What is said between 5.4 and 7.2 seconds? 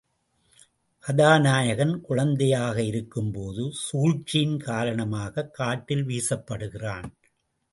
காட்டில் வீசப்படுகிறான்.